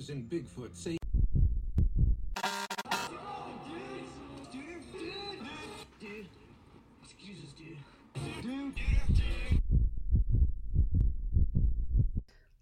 [0.00, 0.96] believers in Bigfoot say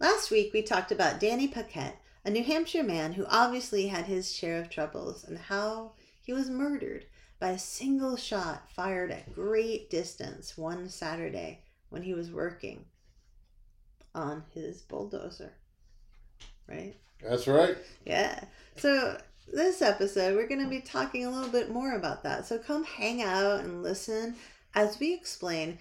[0.00, 4.34] Last week we talked about Danny Paquette, a New Hampshire man who obviously had his
[4.34, 5.92] share of troubles, and how
[6.22, 7.06] he was murdered
[7.38, 12.84] by a single shot fired at great distance one Saturday when he was working
[14.14, 15.52] on his bulldozer.
[16.68, 16.96] Right?
[17.22, 17.76] That's right.
[18.04, 18.44] Yeah.
[18.76, 19.18] So
[19.52, 22.46] this episode, we're going to be talking a little bit more about that.
[22.46, 24.36] So come hang out and listen
[24.74, 25.78] as we explain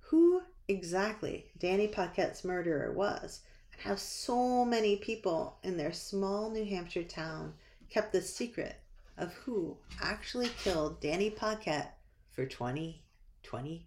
[0.00, 3.40] who exactly Danny Paquette's murderer was
[3.72, 7.54] and how so many people in their small New Hampshire town
[7.90, 8.76] kept the secret
[9.18, 11.96] of who actually killed Danny Paquette
[12.32, 13.02] for 20,
[13.42, 13.86] 20,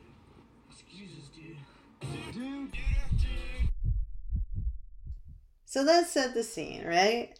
[5.65, 7.31] So let's set the scene, right?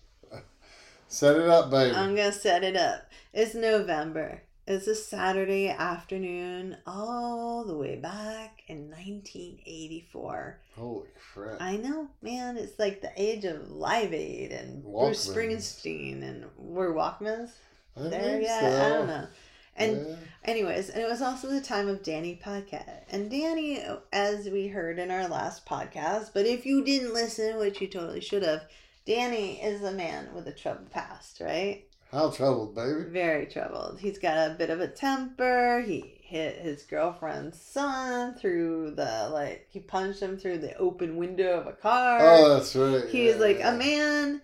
[1.08, 1.96] Set it up, baby.
[1.96, 3.04] I'm gonna set it up.
[3.32, 4.42] It's November.
[4.66, 10.60] It's a Saturday afternoon, all the way back in 1984.
[10.76, 11.62] Holy crap.
[11.62, 12.58] I know, man.
[12.58, 17.52] It's like the age of Live Aid and Bruce Springsteen, and we're Walkmans
[17.96, 18.42] I there.
[18.42, 18.86] Yeah, so.
[18.86, 19.28] I don't know.
[19.76, 20.16] And Yeah.
[20.46, 23.08] anyways, and it was also the time of Danny Paquette.
[23.10, 27.82] And Danny, as we heard in our last podcast, but if you didn't listen, which
[27.82, 28.66] you totally should have,
[29.06, 31.86] Danny is a man with a troubled past, right?
[32.12, 33.06] How troubled, baby.
[33.10, 34.00] Very troubled.
[34.00, 35.82] He's got a bit of a temper.
[35.86, 41.60] He hit his girlfriend's son through the like he punched him through the open window
[41.60, 42.20] of a car.
[42.22, 43.10] Oh, that's right.
[43.10, 43.74] He's yeah, like yeah.
[43.74, 44.42] a man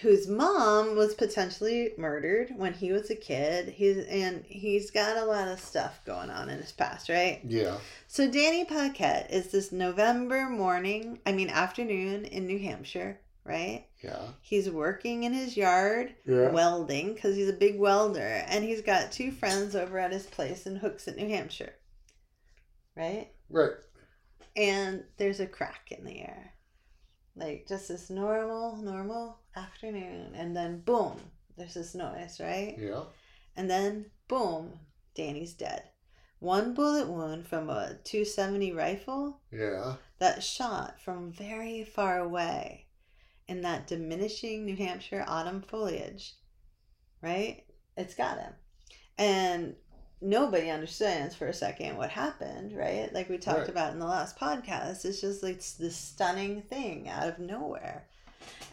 [0.00, 3.68] whose mom was potentially murdered when he was a kid.
[3.68, 7.40] He's and he's got a lot of stuff going on in his past, right?
[7.44, 7.78] Yeah.
[8.06, 13.86] So Danny Paquette is this November morning, I mean afternoon in New Hampshire, right?
[14.02, 14.28] Yeah.
[14.40, 16.50] He's working in his yard Yeah.
[16.50, 20.66] welding because he's a big welder and he's got two friends over at his place
[20.66, 21.74] in Hooks Hooksett, New Hampshire.
[22.96, 23.30] Right?
[23.50, 23.72] Right.
[24.56, 26.54] And there's a crack in the air.
[27.38, 30.34] Like just this normal, normal afternoon.
[30.34, 31.16] And then boom,
[31.56, 32.76] there's this noise, right?
[32.78, 33.04] Yeah.
[33.56, 34.78] And then boom,
[35.14, 35.82] Danny's dead.
[36.40, 39.96] One bullet wound from a 270 rifle Yeah.
[40.18, 42.86] that shot from very far away
[43.48, 46.34] in that diminishing New Hampshire autumn foliage,
[47.22, 47.64] right?
[47.96, 48.52] It's got him.
[49.16, 49.74] And
[50.20, 53.12] nobody understands for a second what happened, right?
[53.12, 53.68] Like we talked Right.
[53.68, 55.04] about in the last podcast.
[55.04, 58.04] It's just like this stunning thing out of nowhere.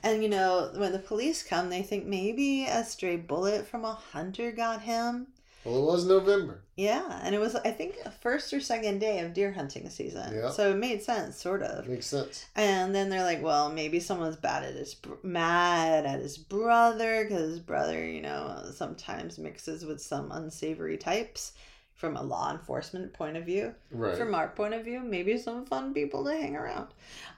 [0.03, 3.93] And you know, when the police come, they think maybe a stray bullet from a
[3.93, 5.27] hunter got him.
[5.65, 6.61] Well, it was November.
[6.75, 10.35] Yeah, and it was I think first or second day of deer hunting season.
[10.35, 10.51] Yeah.
[10.51, 11.87] So it made sense, sort of.
[11.87, 12.45] Makes sense.
[12.55, 17.23] And then they're like, well, maybe someone's bad at his br- mad at his brother
[17.23, 21.53] because his brother, you know, sometimes mixes with some unsavory types
[21.95, 23.73] from a law enforcement point of view.
[23.89, 24.17] Right.
[24.17, 26.89] From our point of view, maybe some fun people to hang around.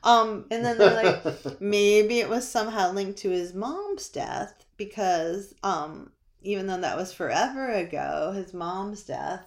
[0.03, 5.53] Um, and then they're like, maybe it was somehow linked to his mom's death because
[5.63, 6.11] um,
[6.47, 9.43] even though that was forever ago, his mom's death.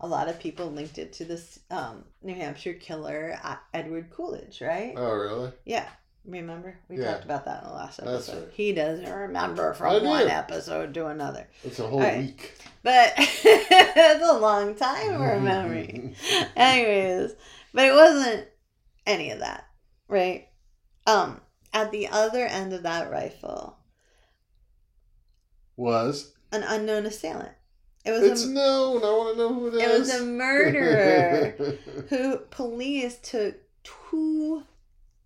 [0.00, 4.60] A lot of people linked it to this um, New Hampshire killer, uh, Edward Coolidge,
[4.62, 4.94] right?
[4.96, 5.52] oh, really?
[5.64, 5.88] Yeah.
[6.24, 6.78] Remember?
[6.88, 7.12] We Yeah.
[7.12, 8.44] talked about that in the last episode.
[8.44, 8.52] right.
[8.54, 11.48] He doesn't remember from one episode to another.
[11.64, 12.18] It's a whole right.
[12.18, 12.54] week.
[12.84, 16.14] But it's a long time remembering.
[16.56, 17.32] Anyways,
[17.74, 18.46] but it wasn't
[19.04, 19.64] any of that,
[20.08, 20.46] right?
[21.08, 21.40] Um,
[21.72, 23.79] at the other end of that rifle,
[25.80, 26.32] Was.
[26.52, 27.52] an unknown assailant.
[28.04, 29.02] It was It's a, known.
[29.02, 29.98] I want to know who it it is.
[30.00, 31.54] was a murderer
[32.08, 34.62] who police took two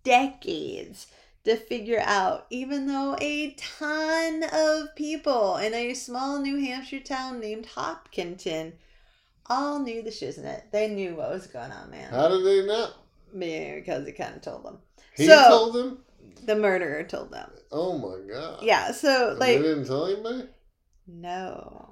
[0.03, 1.07] decades
[1.43, 7.39] to figure out, even though a ton of people in a small New Hampshire town
[7.39, 8.73] named Hopkinton
[9.47, 10.63] all knew the shiznit.
[10.71, 12.09] They knew what was going on, man.
[12.11, 12.89] How did they know?
[13.37, 14.79] Because he kind of told them.
[15.15, 15.99] He So- told them?
[16.45, 17.49] The murderer told them.
[17.77, 18.59] Oh, my God.
[18.63, 20.47] Yeah, so And like they didn't tell anybody?
[21.07, 21.91] no.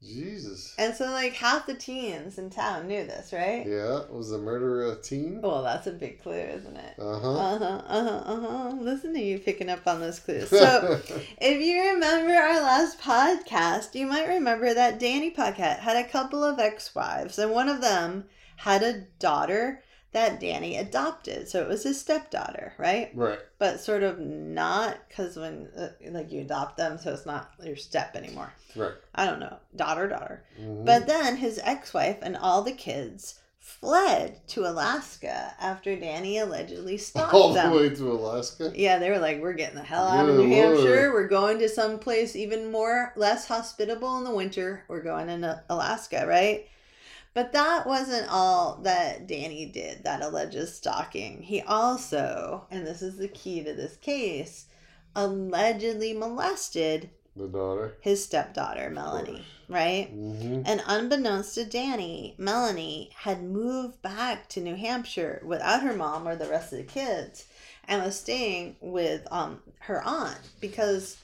[0.00, 0.76] Jesus.
[0.78, 3.66] And so like half the teens in town knew this, right?
[3.66, 4.02] Yeah.
[4.10, 5.40] Was the murderer a teen?
[5.42, 6.94] Well, that's a big clue, isn't it?
[7.00, 7.32] Uh huh.
[7.36, 7.82] Uh huh.
[7.84, 8.22] Uh huh.
[8.32, 8.76] Uh huh.
[8.80, 10.50] Listen to you picking up on those clues.
[10.50, 11.00] So,
[11.40, 16.44] if you remember our last podcast, you might remember that Danny Paquette had a couple
[16.44, 18.24] of ex-wives, and one of them
[18.56, 19.82] had a daughter
[20.12, 21.48] that Danny adopted.
[21.48, 23.10] So it was his stepdaughter, right?
[23.14, 23.38] right.
[23.58, 27.76] But sort of not because when uh, like you adopt them, so it's not your
[27.76, 28.52] step anymore.
[28.74, 28.92] Right.
[29.14, 30.44] I don't know, daughter, daughter.
[30.60, 30.84] Mhm.
[30.84, 36.96] But then his ex wife and all the kids fled to Alaska after Danny allegedly
[36.96, 38.72] stalked All the way to Alaska.
[38.74, 41.12] Yeah, they were like, we're getting the hell out of New Hampshire.
[41.12, 44.84] We're going to some place even more less hospitable in the winter.
[44.88, 46.66] We're going in Alaska, right?
[47.38, 51.40] But that wasn't all that Danny did, that alleged stalking.
[51.40, 54.66] He also, and this is the key to this case,
[55.14, 57.96] allegedly molested The daughter.
[58.00, 60.08] his stepdaughter, Melanie, right?
[60.10, 66.26] hmm And unbeknownst to Danny, Melanie had moved back to New Hampshire without her mom
[66.26, 67.44] or the rest of the kids
[67.86, 71.18] and was staying with um her aunt because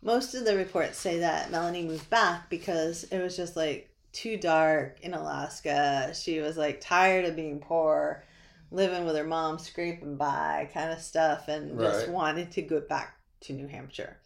[0.00, 3.85] most of the reports say that Melanie moved back because it was just like
[4.16, 6.12] too dark in Alaska.
[6.14, 8.24] She was like tired of being poor,
[8.70, 13.14] living with her mom, scraping by kind of stuff, and just wanted to go back
[13.42, 14.16] to New Hampshire.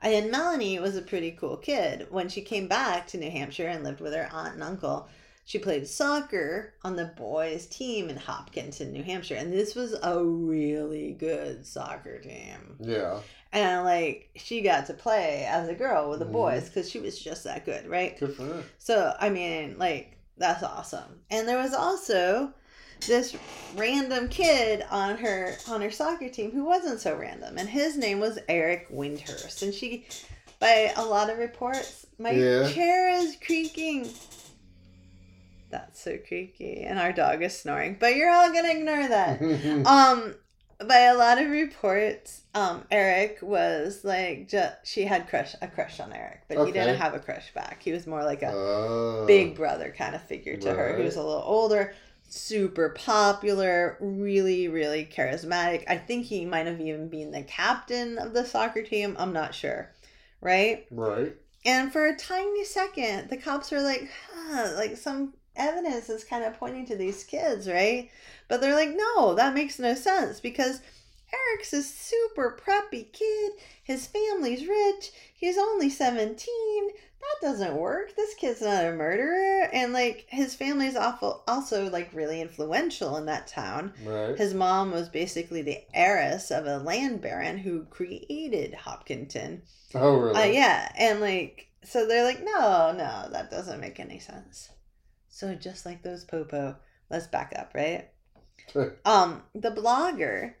[0.00, 2.06] And Melanie was a pretty cool kid.
[2.10, 5.08] When she came back to New Hampshire and lived with her aunt and uncle,
[5.44, 9.36] she played soccer on the boys' team in Hopkinton, New Hampshire.
[9.36, 12.76] And this was a really good soccer team.
[12.78, 13.20] Yeah.
[13.56, 16.32] And like, she got to play as a girl with the Mhm.
[16.32, 18.18] boys because she was just that good, right?
[18.20, 18.62] Good for her.
[18.78, 21.22] So, I mean, like, that's awesome.
[21.30, 22.52] And there was also
[23.06, 23.34] this
[23.76, 28.20] random kid on her on her soccer team who wasn't so random and his name
[28.20, 30.06] was Eric Windhurst and she
[30.58, 32.66] by a lot of reports my Yeah.
[32.72, 34.08] chair is creaking
[35.70, 39.42] that's so creaky and our dog is snoring but you're all gonna ignore that
[39.86, 40.34] um
[40.86, 46.00] by a lot of reports um eric was like just she had crush a crush
[46.00, 49.24] on eric but he didn't have a crush back he was more like a Oh.
[49.26, 50.96] big brother kind of figure to her.
[50.96, 51.94] He was a little older,
[52.28, 55.84] super popular, really, really charismatic.
[55.88, 59.16] I think he might have even been the captain of the soccer team.
[59.18, 59.90] I'm not sure.
[60.40, 60.86] Right?
[60.90, 61.34] Right.
[61.64, 66.44] And for a tiny second, the cops were like, huh, like some evidence is kind
[66.44, 68.10] of pointing to these kids, right?
[68.48, 70.80] But they're like, no, that makes no sense because
[71.32, 73.52] Eric's a super preppy kid.
[73.82, 75.10] His family's rich.
[75.34, 76.36] He's only 17.
[77.20, 78.14] That doesn't work.
[78.14, 79.68] This kid's not a murderer.
[79.72, 83.92] And like his family's awful also like really influential in that town.
[84.04, 84.36] Right.
[84.38, 89.62] His mom was basically the heiress of a land baron who created Hopkinton.
[89.94, 90.40] oh, really?
[90.40, 94.70] Uh, yeah, and like, so they're like, no, no, that doesn't make any sense.
[95.28, 96.76] So just like those popo,
[97.10, 98.08] let's back up, right?
[99.04, 100.54] um, the blogger,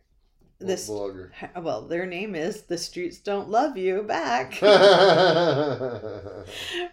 [0.58, 1.30] What this, blogger.
[1.62, 4.60] well, their name is "The Streets Don't Love You" back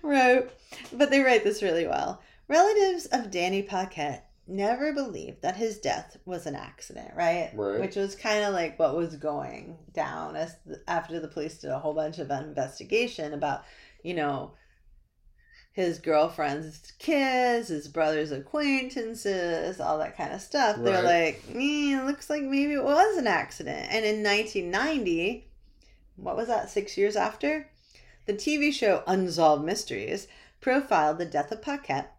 [0.04, 0.52] wrote,
[0.92, 2.22] but they write this really well.
[2.48, 7.52] Relatives of Danny Paquette never believed that his death was an accident, right?
[7.54, 7.80] Right.
[7.80, 10.56] Which was kind of like what was going down as
[10.88, 13.64] after the police did a whole bunch of investigation about,
[14.04, 14.54] you know,
[15.74, 20.78] his girlfriend's kids, his brother's acquaintances, all that kind of stuff.
[20.78, 23.88] They're like, mm, it looks like maybe it was an accident.
[23.90, 25.48] And in 1990,
[26.16, 27.68] what was that, six years after?
[28.26, 30.28] The TV show Unsolved Mysteries
[30.62, 32.14] profiled the death of Paquette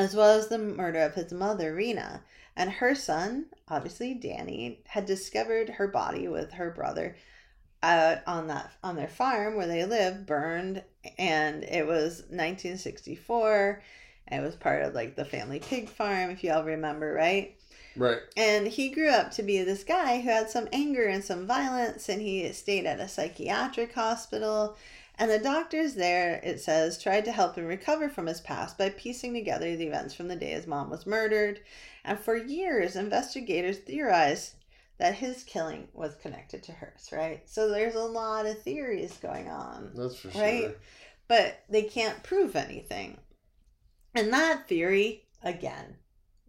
[0.00, 2.22] as well as the murder of his mother, Rena.
[2.56, 7.16] And her son, obviously Danny, had discovered her body with her brother
[7.82, 10.82] out on that on their farm where they lived, burned,
[11.18, 13.82] and it was 1964.
[14.28, 17.56] And it was part of like the family pig farm, if you all remember, right?
[17.96, 18.18] right.
[18.36, 22.08] And he grew up to be this guy who had some anger and some violence,
[22.08, 24.76] and he stayed at a psychiatric hospital.
[25.18, 28.88] And the doctors there, it says, tried to help him recover from his past by
[28.90, 31.60] piecing together the events from the day his mom was murdered.
[32.04, 34.54] And for years, investigators theorized
[35.00, 37.42] that his killing was connected to hers, right?
[37.48, 40.62] So there's a lot of theories going on That's for Right?
[40.64, 40.74] sure.
[41.26, 43.18] but they can't prove anything.
[44.14, 45.96] And that theory, again,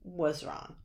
[0.03, 0.75] was wrong.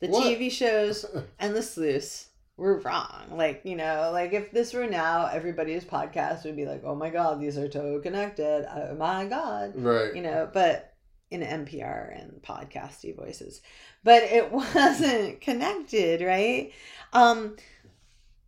[0.00, 0.24] The What?
[0.24, 1.04] TV shows
[1.38, 2.26] and the sleuths
[2.56, 3.26] were wrong.
[3.30, 7.10] Like, you know, like if this were now, everybody's podcast would be like, oh my
[7.10, 8.66] God, these are so connected.
[8.74, 9.72] Oh my God.
[9.76, 10.14] right.
[10.14, 10.87] You know, but
[11.30, 13.60] in NPR and podcasty voices.
[14.04, 16.72] But it wasn't connected, right?
[17.12, 17.56] Um,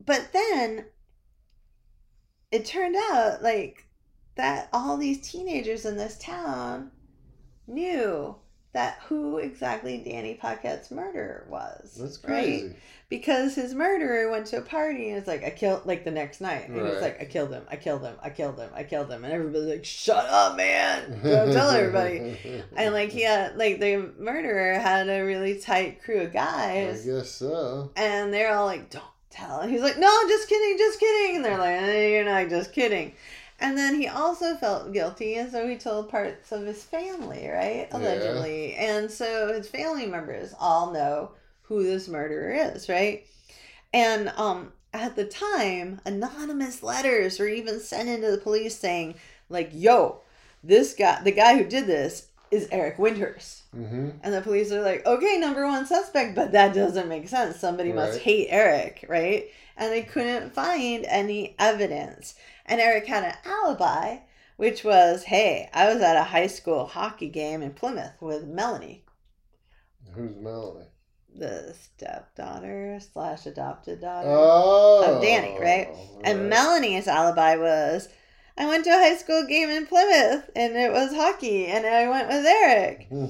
[0.05, 0.87] but then
[2.51, 3.87] it turned out like
[4.37, 6.91] that all these teenagers in this town
[7.67, 8.35] knew
[8.73, 11.97] that who exactly Danny Paquette's murderer was.
[11.99, 12.29] That's right?
[12.29, 12.77] crazy.
[13.09, 16.41] Because his murderer went to a party and was like, I killed, like the next
[16.41, 16.69] night.
[16.69, 19.11] And he was like, I killed him, I killed him, I killed him, I killed
[19.11, 19.25] him.
[19.25, 21.21] And everybody's like, shut up, man.
[21.25, 22.62] Don't tell everybody.
[22.77, 27.03] And like, he had, like, the murderer had a really tight crew of guys.
[27.03, 27.91] I guess so.
[27.97, 29.59] And they're all like, don't tell.
[29.59, 31.37] And he's like, no, just kidding, just kidding.
[31.37, 33.15] And they're like, eh, you're not just kidding.
[33.61, 37.88] And then he also felt guilty, and so he told parts of his family, right?
[37.90, 37.97] Yeah.
[37.97, 38.75] Allegedly.
[38.75, 43.26] And so his family members all know who this murderer is, right?
[43.93, 49.14] And um at the time, anonymous letters were even sent into the police saying,
[49.49, 50.23] like, yo,
[50.64, 53.62] this guy the guy who did this is Eric Windhurst.
[53.76, 54.11] Mm-hmm.
[54.23, 57.59] And the police are like, okay, number one suspect, but that doesn't make sense.
[57.59, 59.47] Somebody must hate Eric, right?
[59.76, 62.35] And they couldn't find any evidence.
[62.66, 64.19] And Eric had an alibi,
[64.57, 69.04] which was, hey, I was at a high school hockey game in Plymouth with Melanie,
[70.12, 70.87] Who's Melanie?
[71.35, 74.28] the stepdaughter slash adopted daughter.
[74.28, 75.88] Oh, Of Danny, right?
[76.25, 76.50] And.
[76.50, 78.09] Melanie's alibi was,
[78.61, 82.11] I went to a high school game in Plymouth and it was hockey and I
[82.11, 83.07] went with Eric.
[83.09, 83.26] Hmm.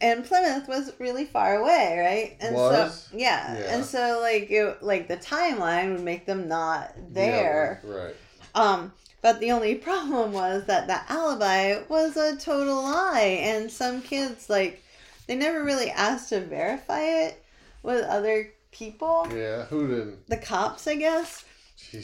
[0.00, 2.36] And Plymouth was really far away, right?
[2.40, 3.08] And Was?
[3.10, 3.58] so yeah.
[3.58, 3.74] Yeah.
[3.74, 7.82] And so like it, like the timeline would make them not there.
[7.84, 8.14] Yeah, right.
[8.54, 14.00] Um but the only problem was that the alibi was a total lie and some
[14.00, 14.84] kids like
[15.26, 17.44] they never really asked to verify it
[17.82, 19.26] with other people.
[19.34, 19.64] Yeah.
[19.64, 20.28] Who didn't?
[20.28, 21.44] The cops, I guess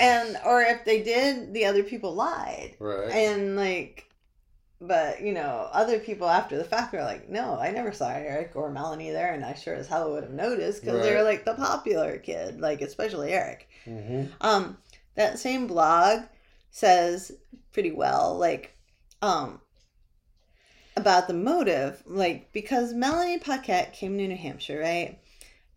[0.00, 2.76] And or if they did the other people lied.
[2.78, 3.10] Right.
[3.10, 4.06] and like
[4.80, 8.52] but you know other people after the fact are like no i never saw eric
[8.54, 11.44] or melanie there and i sure as hell would have noticed because they were like
[11.44, 13.68] the popular kid like especially eric.
[13.86, 14.32] Mm-hmm.
[14.40, 14.76] um
[15.14, 16.24] that same blog
[16.70, 17.32] says
[17.72, 18.76] pretty well like
[19.22, 19.60] um
[20.94, 25.18] about the motive like because melanie paquette came to new hampshire right?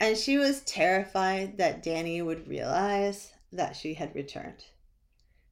[0.02, 4.64] And she was terrified that danny would realize that she had returned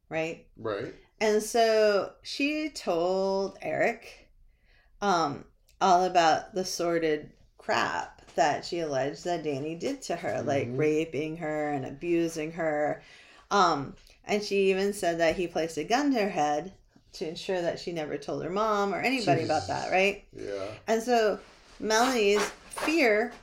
[0.10, 0.94] right Right.
[1.20, 4.30] and so she told Eric
[5.02, 5.46] um
[5.82, 10.78] all about the sordid crap that she alleged that Danny did to her, like Mhm.
[10.78, 13.02] raping her and abusing her.
[13.52, 16.74] Um and she even said that he placed a gun to her head
[17.14, 20.26] to ensure that she never told her mom or anybody about that, right?
[20.34, 20.68] Yeah.
[20.88, 21.40] And so
[21.80, 23.34] Melanie's fear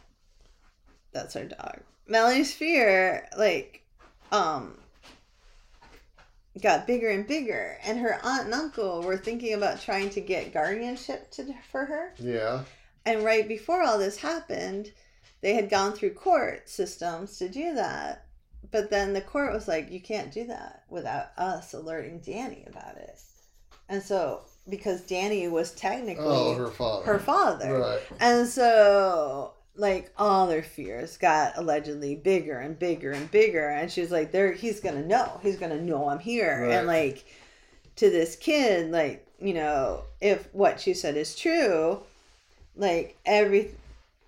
[1.12, 1.80] that's her dog.
[2.06, 3.83] Melanie's fear like
[4.34, 4.78] um
[6.62, 10.52] got bigger and bigger and her aunt and uncle were thinking about trying to get
[10.52, 12.14] guardianship to for her.
[12.18, 12.62] Yeah.
[13.04, 14.92] And right before all this happened,
[15.40, 18.26] they had gone through court systems to do that.
[18.70, 22.96] But then the court was like, you can't do that without us alerting Danny about
[22.96, 23.20] it.
[23.88, 27.04] And so because Danny was technically Oh, her father.
[27.04, 27.78] her father.
[27.78, 28.00] Right.
[28.20, 33.68] And so, like, all their fears got allegedly bigger and bigger and bigger.
[33.68, 35.40] And she's like, "There, he's gonna know.
[35.42, 37.24] He's gonna know I'm here." And like,
[37.96, 42.00] to this kid, like, you know, if what she said is true,
[42.76, 43.70] like every,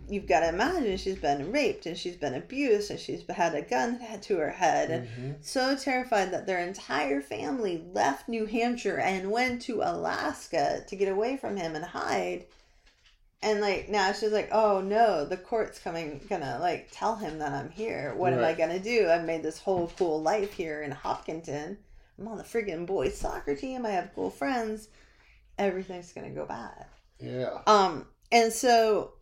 [0.09, 3.63] you've got to imagine she's been raped and she's been abused and she's had a
[3.63, 5.45] gun to her head and Mhm.
[5.45, 11.09] so terrified that their entire family left New Hampshire and went to Alaska to get
[11.09, 12.45] away from him and hide.
[13.43, 17.53] And like now she's like, oh no, the court's coming, gonna like tell him that
[17.53, 18.15] I'm here.
[18.17, 19.09] What am I gonna do?
[19.09, 21.79] I've made this whole cool life here in Hopkinton.
[22.19, 23.85] I'm on the friggin' boys soccer team.
[23.85, 24.89] I have cool friends.
[25.59, 26.87] Everything's gonna go bad.
[27.21, 27.59] Yeah.
[27.67, 29.13] Um, and so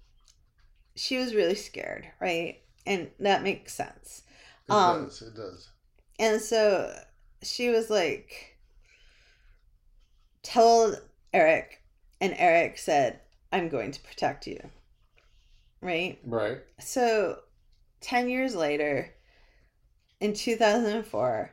[0.96, 2.60] she was really scared, right?
[2.86, 4.22] And that makes sense.
[4.68, 5.22] It Um, does.
[5.22, 5.68] It does.
[6.18, 6.96] And so
[7.42, 8.58] she was like,
[10.42, 11.00] told
[11.32, 11.82] Eric,
[12.20, 13.20] and Eric said,
[13.54, 14.58] I'm going to protect you.
[15.80, 16.18] Right?
[16.24, 16.58] Right.
[16.80, 17.38] So
[18.00, 19.12] 10 years later,
[20.20, 21.50] in 2004,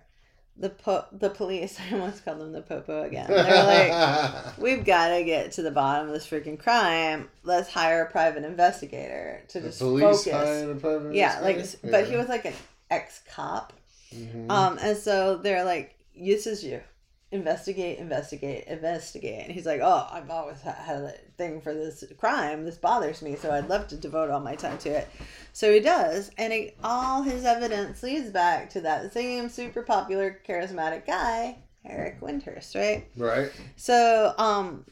[0.58, 3.28] the po- the police, I almost called them the popo again.
[3.30, 7.30] They're like, we've got to get to the bottom of this freaking crime.
[7.44, 10.32] Let's hire a private investigator to the just police focus.
[10.32, 11.92] hired a private Yeah, like, investigator?
[11.92, 12.54] but he was like an
[12.90, 13.74] ex cop.
[14.14, 14.50] Mhm.
[14.52, 16.82] Um, and so they're like, "This is you.
[17.32, 22.66] Investigate, investigate, investigate." And he's like, "Oh, I've always had a thing for this crime.
[22.66, 25.08] This bothers me, so I'd love to devote all my time to it."
[25.54, 30.40] So he does, and it, all his evidence leads back to that same super popular,
[30.48, 33.08] charismatic guy, Eric Windhurst, right?
[33.18, 33.52] right.
[33.76, 34.86] So, um,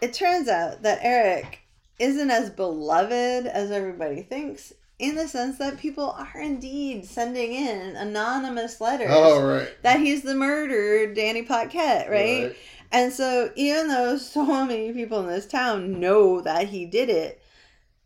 [0.00, 1.60] it turns out that Eric
[1.98, 4.72] isn't as beloved as everybody thinks.
[4.98, 9.68] In the sense that people are indeed sending in anonymous letters Oh, right.
[9.82, 12.54] that he's the murdered Danny Paquette, right?
[12.92, 17.42] And so, even though so many people in this town know that he did it,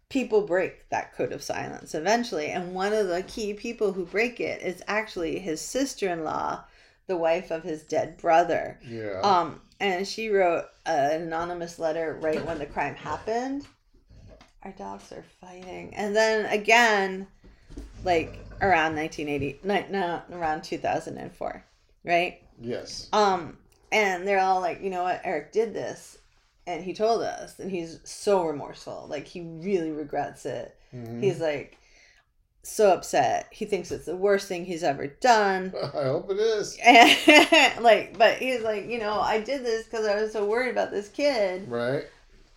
[0.09, 2.47] people break that code of silence eventually.
[2.47, 6.65] And one of the key people who break it is actually his sister in law,
[7.07, 8.79] the wife of his dead brother.
[8.83, 9.21] Yeah.
[9.23, 13.67] Um, and she wrote an anonymous letter right when the crime happened.
[14.65, 15.95] Our dogs are fighting.
[15.95, 17.27] And then again,
[18.05, 21.65] like around 1980, ni- no, around 2004,
[22.05, 22.43] right?
[22.61, 23.09] Yes.
[23.13, 23.57] Um,
[23.93, 26.19] and they're all like, you know what, Eric did this,
[26.67, 29.07] and he told us, and he's so remorseful.
[29.09, 30.75] Like he really regrets it.
[30.95, 31.23] Mhm.
[31.23, 31.79] He's like
[32.65, 33.47] so upset.
[33.51, 35.73] He thinks it's the worst thing he's ever done.
[35.83, 36.77] I hope it is.
[36.85, 40.71] And like, but he's like, you know, I did this because I was so worried
[40.71, 42.05] about this kid, Right.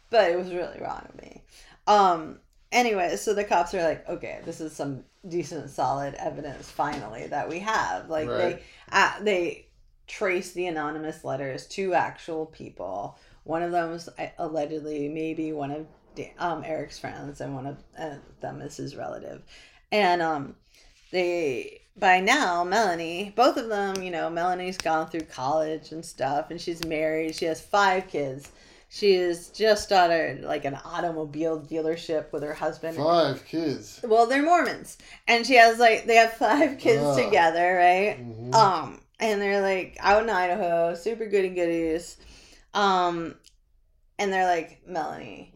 [0.10, 1.41] but it was really wrong of me.
[1.88, 2.39] Um.
[2.71, 7.50] Anyway, so the cops are like, okay, this is some decent, solid evidence finally that
[7.50, 8.09] we have.
[8.09, 8.38] Like Right.
[8.38, 9.65] they, uh, they
[10.07, 13.17] trace the anonymous letters to actual people.
[13.43, 15.85] One of them is uh, allegedly maybe one of
[16.38, 19.41] um, Eric's friends, and one of uh, them is his relative.
[19.91, 20.55] And um,
[21.11, 26.51] they by now Melanie, both of them, you know, Melanie's gone through college and stuff,
[26.51, 27.35] and she's married.
[27.35, 28.51] She has five kids.
[28.93, 32.98] She is just started like an automobile dealership with her husband.
[32.98, 34.01] Five kids.
[34.03, 34.98] Well, they're Mormons,
[35.29, 37.15] and she has like they have five kids Ah.
[37.15, 38.17] together, right?
[38.19, 38.53] Mhm.
[38.53, 42.17] Um, and they're like out in Idaho, super goody goodies.
[42.74, 43.36] Um,
[44.19, 45.53] and they're like, Melanie,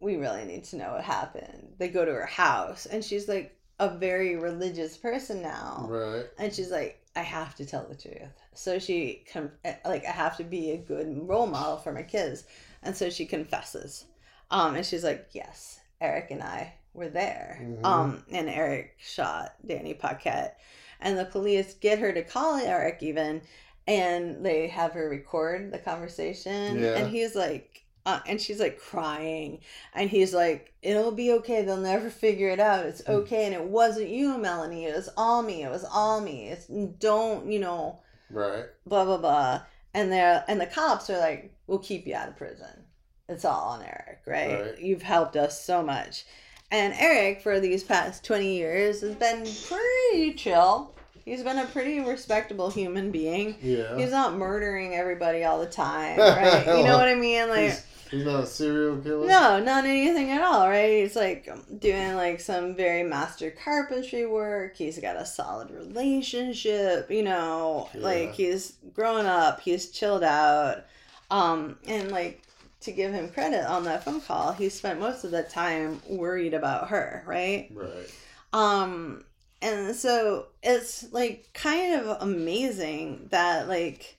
[0.00, 1.74] we really need to know what happened.
[1.78, 5.86] They go to her house, and she's like a very religious person now.
[5.88, 6.26] Right.
[6.36, 8.16] And she's like, I have to tell the truth.
[8.58, 9.52] So she, com-
[9.84, 12.44] like, I have to be a good role model for my kids.
[12.82, 14.04] And so she confesses.
[14.50, 17.58] Um, and she's like, yes, Eric and I were there.
[17.62, 17.84] Mhm.
[17.84, 20.58] Um, and Eric shot Danny Paquette.
[21.00, 23.42] And the police get her to call Eric even,
[23.86, 26.80] and they have her record the conversation.
[26.80, 26.96] Yeah.
[26.96, 29.60] And he's like, uh, and she's like crying,
[29.94, 31.62] and he's like, "It'll be okay.
[31.62, 32.86] They'll never figure it out.
[32.86, 33.12] It's Hmm.
[33.12, 34.86] okay." And it wasn't you, Melanie.
[34.86, 35.62] It was all me.
[35.62, 36.48] It was all me.
[36.48, 38.00] It's don't you know,
[38.30, 38.64] Right.
[38.86, 39.62] blah blah blah.
[39.94, 42.84] And they're and the cops are like, "We'll keep you out of prison.
[43.28, 44.60] It's all on Eric, right?
[44.60, 44.78] Right.
[44.80, 46.24] You've helped us so much."
[46.70, 50.94] And Eric, for these past twenty years, has been pretty chill.
[51.24, 53.56] He's been a pretty respectable human being.
[53.60, 53.96] Yeah.
[53.98, 56.66] He's not murdering everybody all the time, right?
[56.78, 57.48] You know what I mean?
[57.48, 57.70] Like.
[57.70, 59.26] he's, he's not a serial killer.
[59.26, 61.02] No, not anything at all, right?
[61.02, 61.48] He's like
[61.80, 64.76] doing like some very master carpentry work.
[64.76, 68.00] He's got a solid relationship, you know, Yeah.
[68.00, 70.84] like he's grown up, he's chilled out.
[71.30, 72.42] Um, and like
[72.80, 76.54] to give him credit on that phone call, he spent most of the time worried
[76.54, 77.70] about her, right?
[77.74, 78.10] Right.
[78.52, 79.24] Um,
[79.60, 84.16] and so it's like kind of amazing that like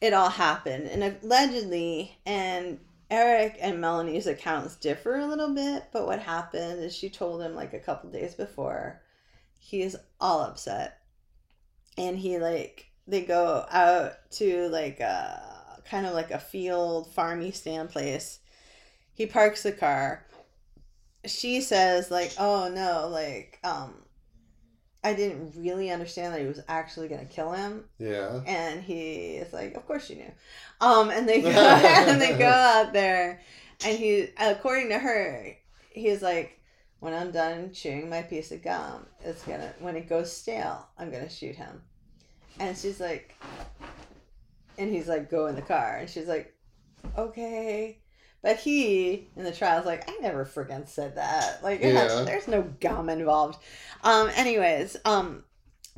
[0.00, 0.86] it all happened.
[0.86, 2.78] And allegedly and
[3.10, 7.54] Eric and Melanie's accounts differ a little bit, but what happened is she told him
[7.54, 9.00] like a couple days before
[9.58, 10.98] he's all upset.
[11.96, 17.54] And he like they go out to like a kind of like a field farmy
[17.54, 18.40] stand place.
[19.14, 20.26] He parks the car.
[21.24, 23.94] She says like oh no like um
[25.06, 27.84] i didn't really understand that he was actually gonna kill him.
[27.98, 28.40] Yeah.
[28.46, 30.32] and he is like of course you knew.
[30.80, 33.40] Um and they go and they go out there
[33.84, 35.56] and he according to her
[35.90, 36.58] he's like
[37.00, 41.10] when i'm done chewing my piece of gum it's gonna when it goes stale i'm
[41.10, 41.82] gonna shoot him.
[42.58, 43.34] And she's like
[44.78, 45.98] and he's like go in the car.
[46.00, 46.54] And she's like
[47.16, 47.98] okay
[48.46, 51.64] but he in the trial is like i never friggin' said that.
[51.64, 52.22] Like Yeah.
[52.24, 53.60] there's no gum involved.
[54.04, 55.42] Um anyways um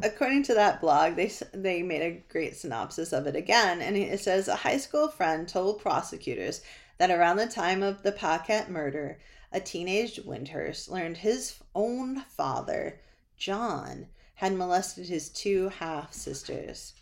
[0.03, 4.19] according to that blog they they made a great synopsis of it again and it
[4.19, 6.63] says a high school friend told prosecutors
[6.97, 9.19] that around the time of the Paquette murder
[9.53, 12.99] a teenage Windhurst learned his own father
[13.37, 14.07] John
[14.37, 16.95] had molested his two half sisters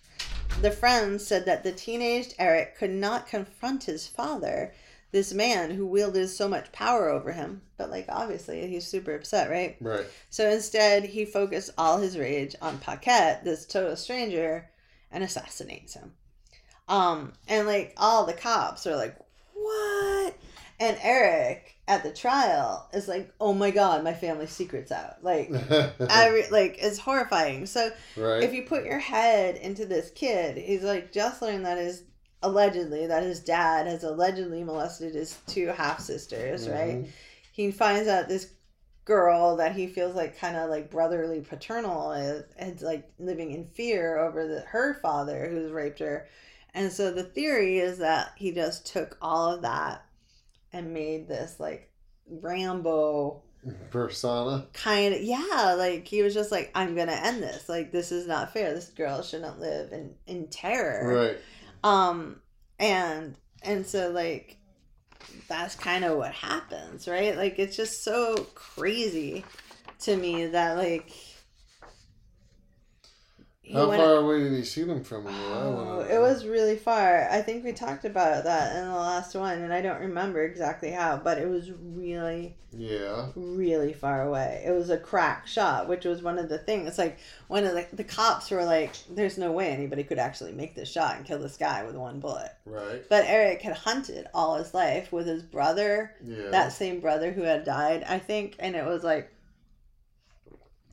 [0.61, 4.73] the friend said that the teenaged Eric could not confront his father
[5.17, 9.49] this man who wielded so much power over him but like obviously he's super upset
[9.49, 10.05] right Right.
[10.29, 14.69] so instead, he focused all his rage on Paquette, this total stranger,
[15.11, 16.13] and assassinates him.
[16.87, 19.17] Um, and like all the cops are like,
[19.55, 20.35] "What?"
[20.79, 25.51] And Eric at the trial is like, "Oh my god, my family secret's out!" Like,
[26.11, 27.65] every like it's horrifying.
[27.67, 28.43] So right.
[28.43, 32.03] if you put your head into this kid, he's like just learned that his
[32.47, 37.03] allegedly that his dad has allegedly molested his two half sisters, right?
[37.05, 37.09] Mhm.
[37.53, 38.53] he finds out this
[39.05, 43.65] girl that he feels like kind of like brotherly paternal is, is like living in
[43.67, 46.27] fear over the, her father who's raped her
[46.75, 50.05] and so the theory is that he just took all of that
[50.73, 51.89] and made this like
[52.29, 53.43] rambo
[53.91, 54.67] Persona.
[54.73, 58.27] kind of yeah like he was just like i'm gonna end this like this is
[58.27, 61.37] not fair this girl shouldn't live in in terror Right.
[61.87, 62.41] Um
[62.81, 64.57] and and so like
[65.49, 67.37] that's kind of what happens right?
[67.37, 69.45] Like it's just so crazy
[70.01, 71.13] to me that like
[73.73, 75.27] How went- far away did he shoot him from?
[75.27, 77.29] Oh, it was really far.
[77.29, 80.93] I think we talked about that in the last one, and I don't remember exactly
[80.93, 83.31] how, but it was really, Yeah.
[83.35, 84.63] really far away.
[84.65, 86.89] It was a crack shot, which was one of the things.
[86.89, 90.53] It's like one of the the cops were like, "There's no way anybody could actually
[90.53, 93.03] make this shot and kill this guy with one bullet." Right.
[93.09, 96.51] But Eric had hunted all his life with his brother, Yeah.
[96.51, 99.29] that same brother who had died, I think, and it was like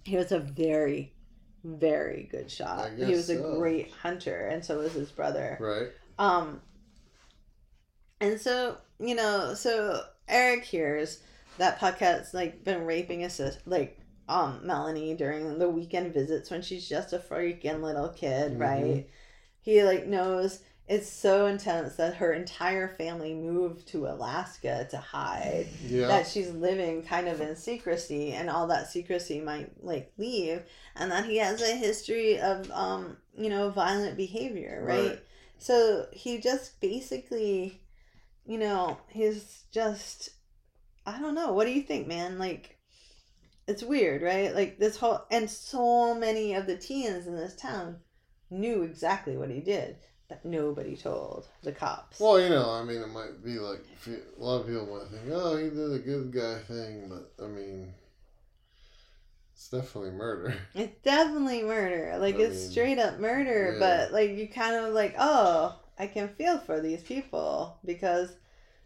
[0.05, 1.12] he was a very,
[1.63, 2.91] very good shot.
[2.97, 3.58] He was a so.
[3.60, 5.58] great hunter, and so was his brother.
[5.60, 5.89] right.
[6.19, 6.62] Um,
[8.19, 11.19] and so you know, so Eric hears
[11.58, 13.99] that Paquette's like been raping his sis, like
[14.30, 18.60] um Melanie during the weekend visits when she's just a freaking little kid, Mhm.
[18.60, 19.10] right?
[19.62, 25.67] He like knows it's so intense that her entire family moved to Alaska to hide
[25.85, 26.07] Yeah.
[26.07, 30.61] that she's living kind of in secrecy and all that secrecy might like leave
[30.95, 35.19] and that he has a history of um you know violent behavior right, Right.
[35.57, 37.81] so he just basically
[38.45, 40.31] you know he's just
[41.05, 41.53] i don't know.
[41.53, 42.37] What do you think man?
[42.37, 42.77] Like
[43.67, 44.53] it's weird right?
[44.53, 47.97] Like this whole and so many of the teens in this town
[48.49, 49.95] knew exactly what he did
[50.41, 54.41] but nobody told the cops Well, you know, I mean, it might be like a
[54.43, 57.93] lot of people might think, "Oh, he did a good guy thing," but I mean,
[59.53, 60.55] it's definitely murder.
[60.75, 62.17] It's definitely murder.
[62.17, 63.79] Like I it's mean, straight up murder, yeah.
[63.79, 68.33] but like you kind of like, oh, I can feel for these people because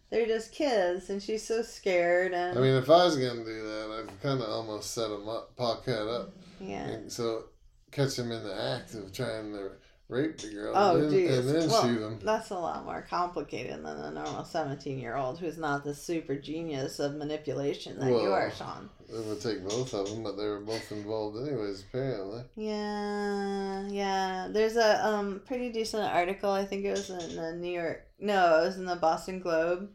[0.10, 3.64] they're just kids and she's so scared and I mean, if I was gonna do
[3.64, 6.86] that, I'd kind of almost set him up, pocket up, yeah.
[6.88, 7.46] and so
[7.92, 9.72] catch him in the act of trying to
[10.10, 12.20] rape the girl, Oh, and, then, and then Well, him.
[12.24, 16.36] That's a lot more complicated than a normal 17 year old who's not the super
[16.36, 18.90] genius of manipulation that you are, Sean.
[19.10, 22.44] It would take both of them, but they were both involved anyways, apparently.
[22.56, 24.48] Yeah, yeah.
[24.50, 26.52] There's a um pretty decent article.
[26.52, 28.06] I think it was in the New York.
[28.20, 29.90] No, it was in the Boston Globe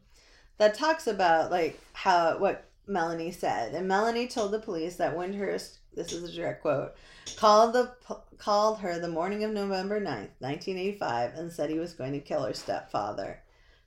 [0.58, 3.74] that talks about like how what Melanie said.
[3.74, 5.78] And Melanie told the police that Windhurst.
[5.94, 6.94] This is a direct quote.
[7.36, 7.92] Called the
[8.38, 12.44] called her the morning of November 9th, 1985, and said he was going to kill
[12.44, 13.40] her stepfather.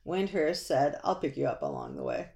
[0.06, 2.30] Windhurst said, I'll pick you up along the way.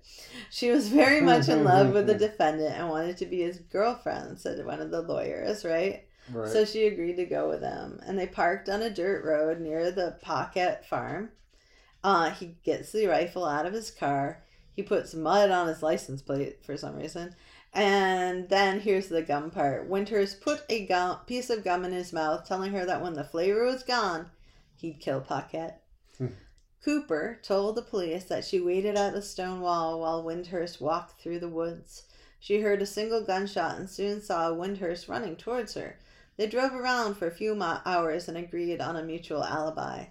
[0.50, 4.40] She was very much in love with the defendant and wanted to be his girlfriend,
[4.40, 6.06] said one of the lawyers, right?
[6.32, 6.50] Right.
[6.50, 9.92] So she agreed to go with him, and they parked on a dirt road near
[9.92, 11.30] the Paquette farm.
[12.04, 14.42] Uh, he gets the rifle out of his car.
[14.76, 17.36] He puts mud on his license plate for some reason.
[17.74, 19.88] And then here's the gum part.
[19.88, 23.24] Windhurst put a gum, piece of gum in his mouth, telling her that when the
[23.24, 24.32] flavor was gone,
[24.76, 25.84] he'd kill Paquette.
[26.18, 26.28] Hmm.
[26.84, 31.40] Cooper told the police that she waited at the stone wall while Windhurst walked through
[31.40, 32.04] the woods.
[32.40, 36.00] She heard a single gunshot and soon saw Windhurst running towards her.
[36.38, 40.06] They drove around for a few hours and agreed on a mutual alibi.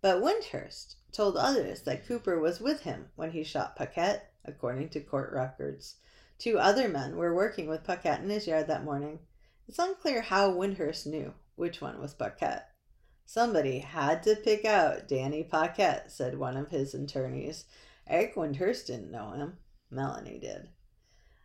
[0.00, 5.00] But Windhurst told others that Cooper was with him when he shot Paquette, according to
[5.00, 5.96] court records.
[6.38, 9.20] Two other men were working with Paquette in his yard that morning.
[9.68, 12.68] It's unclear how Windhurst knew which one was Paquette.
[13.24, 17.64] Somebody had to pick out Danny Paquette, said one of his attorneys.
[18.06, 19.58] Eric Windhurst didn't know him.
[19.90, 20.68] Melanie did.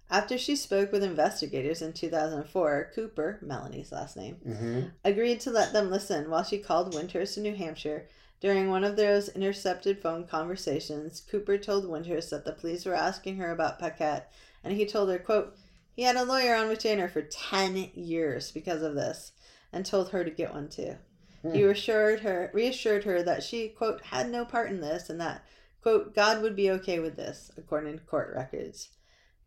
[0.10, 5.72] After she spoke with investigators in 2004, Cooper, Melanie's last name, hmm agreed to let
[5.72, 8.08] them listen while she called Windhurst to New Hampshire.
[8.42, 13.38] During one of those intercepted phone conversations, Cooper told Windhurst that the police were asking
[13.38, 14.32] her about Paquette,
[14.64, 15.56] and he told her, quote,
[15.94, 19.34] he had a lawyer on retainer for 10 years because of this,
[19.74, 20.96] and told her to get one too.
[21.42, 21.66] He hmm.
[21.66, 25.44] reassured her reassured her that she, quote, had no part in this and that,
[25.82, 28.90] quote, God would be okay with this, according to court records.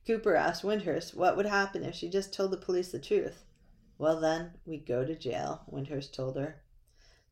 [0.06, 3.44] Cooper asked Windhurst what would happen if she just told the police the truth.
[3.96, 6.62] Well, then, we'd go to jail, Windhurst told her.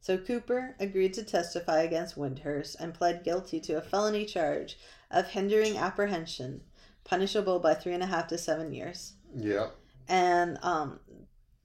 [0.01, 4.79] So Cooper agreed to testify against Windhurst and pled guilty to a felony charge
[5.11, 6.63] of hindering apprehension,
[7.05, 9.15] punishable by three and a half to seven years.
[9.35, 9.69] Yeah.
[10.09, 11.01] And um,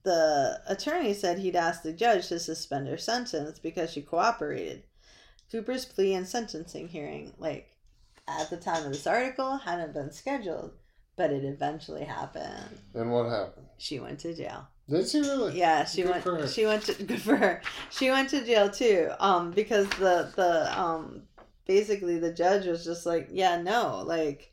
[0.02, 4.84] the attorney said he'd asked the judge to suspend her sentence because she cooperated.
[5.50, 7.68] Cooper's plea and sentencing hearing, like
[8.28, 10.72] at the time of this article, hadn't been scheduled,
[11.16, 12.80] but it eventually happened.
[12.94, 13.66] And what happened?
[13.78, 14.68] She went to jail.
[14.88, 15.58] Did she really?
[15.58, 16.22] Yeah, she Good went.
[16.22, 16.46] for her.
[16.48, 17.62] She went to good for her.
[17.90, 19.10] She went to jail too.
[19.20, 21.22] Um, because the the um
[21.66, 24.52] basically the judge was just like, yeah, no, like,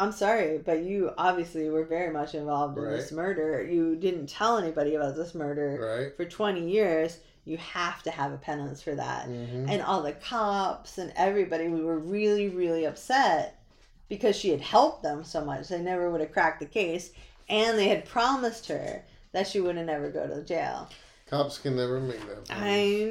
[0.00, 3.62] I'm sorry, but you obviously were very much involved in this murder.
[3.62, 6.16] You didn't tell anybody about this murder Right.
[6.16, 7.18] for 20 years.
[7.44, 9.26] You have to have a penance for that.
[9.26, 13.58] hmm And all the cops and everybody we were really, really upset
[14.08, 15.68] because she had helped them so much.
[15.68, 17.10] They never would have cracked the case.
[17.48, 20.88] And they had promised her that she would have never go to jail.
[21.28, 22.46] Cops can never make that.
[22.46, 22.64] promise.
[22.64, 23.04] I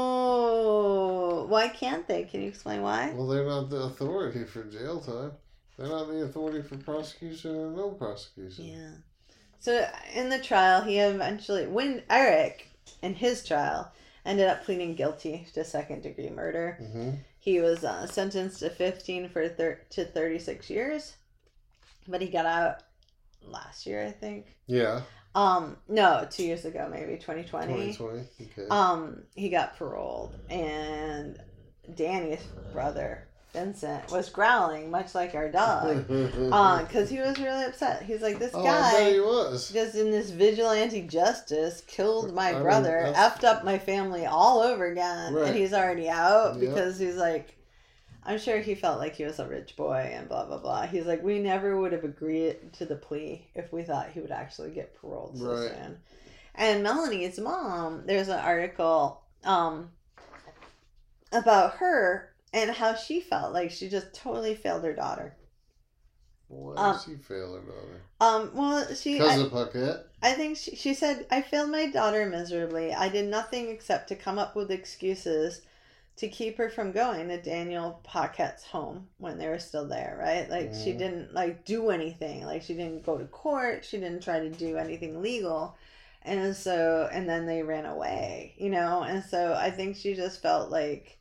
[0.00, 1.46] know.
[1.48, 2.24] Why can't they?
[2.24, 3.12] Can you explain why?
[3.14, 5.32] Well, they're not the authority for jail time.
[5.80, 8.66] They're not the authority for prosecution or no prosecution.
[8.66, 8.90] Yeah.
[9.60, 12.66] So in the trial, he eventually, when Eric,
[13.02, 13.90] in his trial,
[14.26, 16.76] ended up pleading guilty to second degree murder.
[16.78, 21.14] hmm He was uh, sentenced to 15 for thir- to 36 years,
[22.06, 22.82] but he got out
[23.42, 24.48] last year, I think.
[24.66, 25.00] Yeah.
[25.34, 27.94] Um, no, two years ago, maybe 2020.
[27.94, 28.28] 2020.
[28.52, 28.68] Okay.
[28.68, 31.40] Um, he got paroled, and
[31.94, 32.42] Danny's
[32.74, 36.06] brother Vincent was growling, much like our dog,
[36.52, 38.02] uh, because he was really upset.
[38.02, 39.70] He's like, this oh, guy he was.
[39.72, 44.60] just in this vigilante justice killed my I brother, that's- effed up my family all
[44.60, 45.48] over again, Right.
[45.48, 46.60] and he's already out Yep.
[46.60, 47.56] because he's like.
[48.22, 50.82] I'm sure he felt like he was a rich boy and blah blah blah.
[50.86, 54.30] He's like, we never would have agreed to the plea if we thought he would
[54.30, 55.70] actually get paroled so Right.
[55.70, 55.96] soon.
[56.54, 59.90] And Melanie's mom, there's an article um
[61.32, 65.34] about her and how she felt like she just totally failed her daughter.
[66.48, 68.02] Why um, did she fail her daughter?
[68.20, 70.06] Um, well, she Because of Paquette?
[70.22, 72.92] I think she, she said I failed my daughter miserably.
[72.92, 75.62] I did nothing except to come up with excuses
[76.16, 80.50] to keep her from going to Daniel Paquette's home when they were still there, right?
[80.50, 80.98] Like she Mhm.
[80.98, 82.44] didn't like do anything.
[82.44, 83.84] Like she didn't go to court.
[83.84, 85.76] She didn't try to do anything legal.
[86.22, 89.02] And so and then they ran away, you know?
[89.02, 91.18] And so I think she just felt like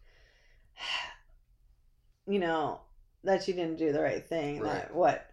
[2.29, 2.79] you know,
[3.23, 4.61] that she didn't do the right thing.
[4.61, 4.73] Right.
[4.73, 5.29] That what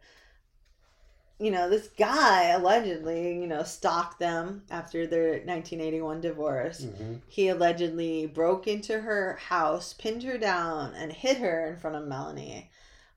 [1.39, 6.85] you know, this guy allegedly, you know, stalked them after their 1981 divorce.
[6.85, 11.97] hmm He allegedly broke into her house, pinned her down, and hit her in front
[11.97, 12.71] of Melanie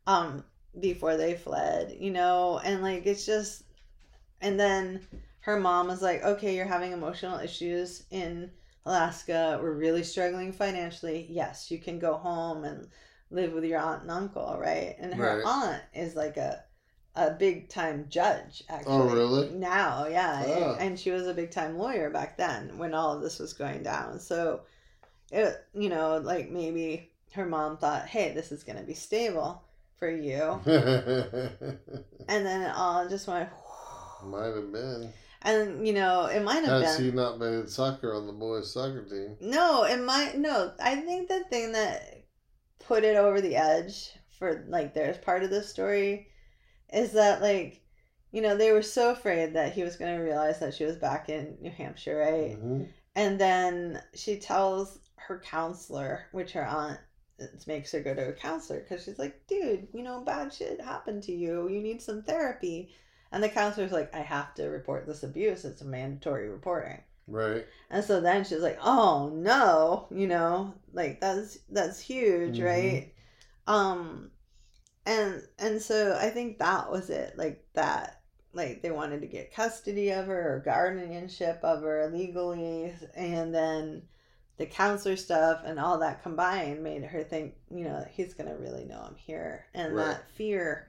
[0.06, 0.44] um,
[0.80, 2.60] before they fled, you know?
[2.64, 3.64] And like, it's just.
[4.42, 5.02] And then
[5.42, 8.52] her mom was like, okay, you're having emotional issues in
[8.86, 9.60] Alaska.
[9.62, 11.28] We're really struggling financially.
[11.30, 12.88] Yes, you can go home and
[13.32, 14.96] live with your aunt and uncle, right?
[15.00, 15.46] And her Right.
[15.46, 16.64] aunt is like a.
[17.16, 18.94] A big time judge, actually.
[18.94, 19.50] Oh, really?
[19.50, 20.76] Now, yeah, Ah.
[20.80, 23.82] and she was a big time lawyer back then when all of this was going
[23.84, 24.20] down.
[24.20, 24.62] So,
[25.32, 29.62] it you know like maybe her mom thought, hey, this is gonna be stable
[29.98, 33.50] for you, and then it all just went.
[34.24, 35.12] might have been.
[35.42, 36.98] And you know, it might have been.
[36.98, 39.36] she not been in soccer on the boys' soccer team.
[39.42, 40.74] No, it might no.
[40.82, 42.19] I think the thing that
[42.90, 46.28] put it over the edge for like there's part of the story
[46.92, 47.82] is that like
[48.32, 50.98] you know they were so afraid that he was going to realize that she was
[50.98, 52.58] back in New Hampshire, right?
[52.58, 52.84] hmm
[53.16, 57.00] And then she tells her counselor, which her aunt
[57.68, 61.22] makes her go to a counselor because she's like, dude, you know, bad shit happened
[61.24, 61.70] to you.
[61.70, 62.90] You need some therapy.
[63.32, 65.64] And the counselor's like, I have to report this abuse.
[65.64, 67.02] It's a mandatory reporting.
[67.30, 67.68] Right.
[67.90, 72.62] And so then she's like, "Oh no," you know, like that's that's huge, Mhm.
[72.62, 73.14] right?
[73.68, 74.32] Um,
[75.06, 78.22] and and so I think that was it, like that,
[78.54, 84.04] like they wanted to get custody of her or guardianship of her legally, and then
[84.58, 88.86] the counselor stuff and all that combined made her think, you know, he's gonna really
[88.86, 89.98] know I'm here, and Right.
[90.00, 90.88] that fear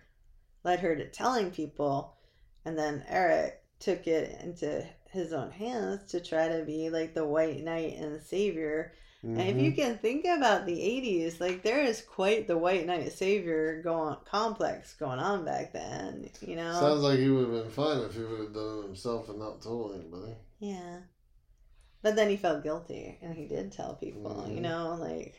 [0.65, 2.17] led her to telling people,
[2.65, 7.25] and then Eric took it into his own hands to try to be like the
[7.27, 8.95] white knight and savior.
[9.35, 9.65] And if Mm-hmm.
[9.65, 14.17] you can think about the 80s, like there is quite the white knight savior going
[14.25, 16.73] complex going on back then, you know?
[16.73, 19.39] Sounds like he would have been fine if he would have done it himself and
[19.39, 20.35] not told anybody.
[20.61, 21.01] yeah.
[22.03, 24.63] But then he felt guilty and he did tell people, you Mhm.
[24.63, 25.35] know, like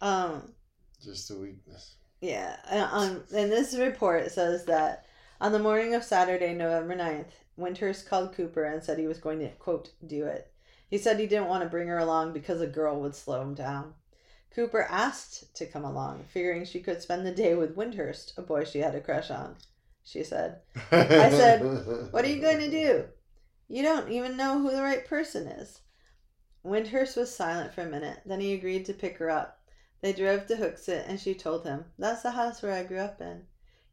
[0.00, 0.54] um
[1.02, 1.96] Just a weakness.
[2.20, 5.06] Yeah, uh, um, and this report says that
[5.40, 9.40] on the morning of Saturday, November 9th, Windhurst called Cooper and said he was going
[9.40, 10.52] to, quote, do it.
[10.88, 13.54] He said he didn't want to bring her along because a girl would slow him
[13.54, 13.94] down.
[14.54, 18.64] Cooper asked to come along, figuring she could spend the day with Windhurst, a boy
[18.64, 19.56] she had a crush on.
[20.04, 21.60] She said, I said,
[22.12, 23.04] What are you going to do?
[23.68, 25.82] You don't even know who the right person is.
[26.64, 28.20] Windhurst was silent for a minute.
[28.24, 29.60] Then he agreed to pick her up.
[30.00, 33.20] They drove to Hooksett, and she told him, That's the house where I grew up
[33.20, 33.46] in.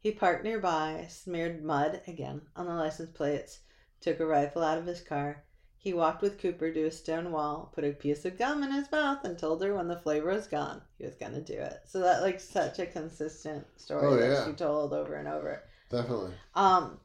[0.06, 3.62] He parked nearby, smeared mud again on the license plates,
[4.02, 5.42] took a rifle out of his car.
[5.80, 8.92] He walked with Cooper to a stone wall, put a piece of gum in his
[8.92, 11.82] mouth, and told her when the flavor was gone, he was gonna do it.
[11.88, 14.46] So that like such a consistent story Oh, that yeah.
[14.46, 15.64] she told over and over.
[15.90, 16.34] Definitely.
[16.54, 17.00] Um,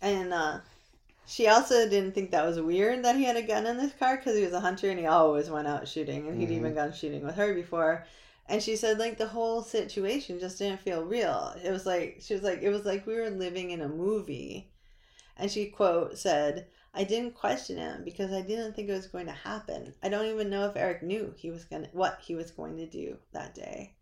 [0.00, 0.60] and uh,
[1.26, 4.16] she also didn't think that was weird that he had a gun in this car
[4.16, 6.58] because he was a hunter and he always went out shooting and he'd Mhm.
[6.58, 8.06] even gone shooting with her before.
[8.46, 11.54] And she said like the whole situation just didn't feel real.
[11.62, 14.70] It was like she was like it was like we were living in a movie.
[15.36, 19.26] And she quote said, I didn't question him because I didn't think it was going
[19.26, 19.94] to happen.
[20.02, 22.86] I don't even know if Eric knew he was gonna what he was going to
[22.86, 23.94] do that day.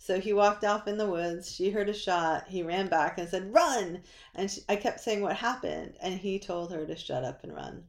[0.00, 1.50] So he walked off in the woods.
[1.50, 2.48] She heard a shot.
[2.48, 4.02] He ran back and said, "Run!"
[4.34, 7.54] And she, I kept saying, "What happened?" And he told her to shut up and
[7.54, 7.84] run.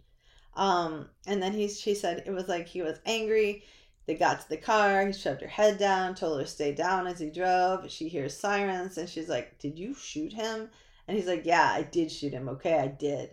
[0.55, 3.63] Um, and then he, she said it was like he was angry.
[4.09, 5.05] They got to the car.
[5.05, 7.91] He shoved her head down, told her to stay down as he drove.
[7.91, 10.67] She hears sirens, and she's like, "Did you shoot him?"
[11.07, 12.49] And he's like, "Yeah, I did shoot him.
[12.49, 13.29] Okay, I did."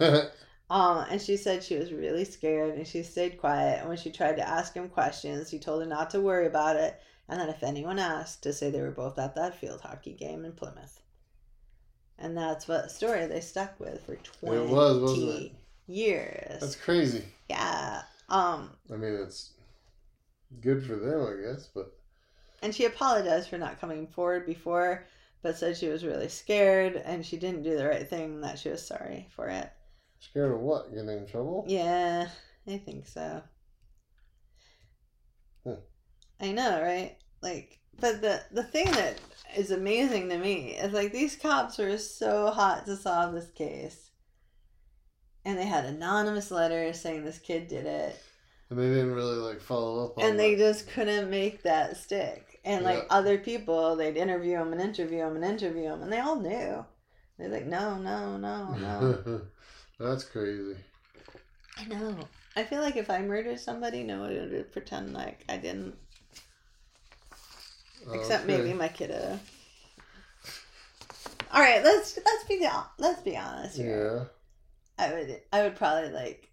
[0.70, 3.80] Um, and she said she was really scared and she stayed quiet.
[3.80, 6.76] And when she tried to ask him questions, he told her not to worry about
[6.76, 6.98] it.
[7.28, 10.46] And that if anyone asked, to say they were both at that field hockey game
[10.46, 11.02] in Plymouth.
[12.18, 15.52] And that's what story they stuck with for 20 was, wasn't it?
[15.86, 16.60] years.
[16.60, 17.24] That's crazy.
[17.50, 18.00] yeah.
[18.30, 19.50] Um, I mean, it's
[20.60, 21.92] good for them, I guess, but
[22.62, 25.06] and she apologized for not coming forward before,
[25.42, 28.70] but said she was really scared and she didn't do the right thing, that she
[28.70, 29.70] was sorry for it.
[30.18, 30.90] scared of what?
[30.90, 31.64] Getting in trouble?
[31.68, 32.28] Yeah,
[32.66, 33.42] I think so.
[35.64, 35.74] Hmm.
[36.40, 37.16] I know, right?
[37.42, 39.20] Like, but the the thing that
[39.56, 44.10] is amazing to me is like these cops were so hot to solve this case,
[45.44, 48.18] and they had anonymous letters saying this kid did it,
[48.74, 50.58] And they didn't really like follow up on and they that.
[50.58, 52.58] just couldn't make that stick.
[52.64, 53.04] And like Yeah.
[53.10, 56.84] other people, they'd interview him and interview him and interview him, and they all knew.
[57.38, 59.42] They're like, no, no, no, no.
[60.00, 60.76] That's crazy.
[61.76, 62.16] I know.
[62.56, 65.96] I feel like if I murdered somebody, no one would pretend like I didn't.
[68.12, 68.56] Except Okay.
[68.58, 69.38] maybe my kiddo.
[71.52, 72.66] All right, let's let's be
[72.98, 74.28] let's be honest here.
[74.98, 75.04] Yeah.
[75.06, 76.48] I would I would probably like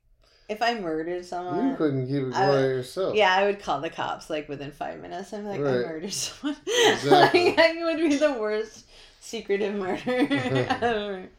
[0.51, 1.69] if I murdered someone.
[1.69, 3.15] You couldn't keep it quiet yourself.
[3.15, 5.33] Yeah, I would call the cops like within five minutes.
[5.33, 6.57] I'm like, I murdered someone.
[6.67, 7.55] Exactly.
[7.55, 8.85] like, I would be the worst
[9.21, 10.27] secretive murderer
[10.81, 11.29] ever.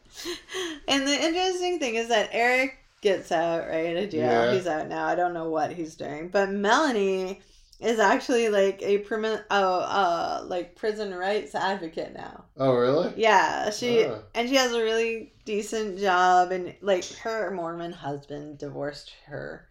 [0.87, 4.47] And the interesting thing is that Eric gets out right of jail.
[4.47, 4.53] Yeah.
[4.53, 5.05] He's out now.
[5.05, 7.41] I don't know what he's doing, but Melanie
[7.83, 12.45] is actually like a permanent, oh, uh, like prison rights advocate now.
[12.57, 13.13] Oh, really?
[13.17, 14.19] Yeah, she Ah.
[14.35, 19.67] and she has a really decent job, and like her Mormon husband divorced her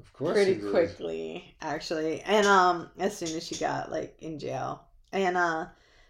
[0.00, 0.34] Of course.
[0.34, 5.66] pretty quickly actually and um as soon as she got like in jail and uh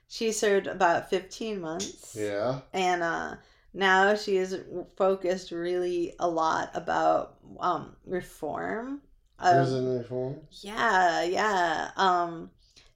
[0.09, 2.61] she served about 15 months Yeah.
[2.73, 3.37] and uh
[3.75, 4.59] now she is
[4.97, 9.01] focused really a lot about um reform
[9.39, 10.41] Prison reform.
[10.63, 12.51] yeah yeah um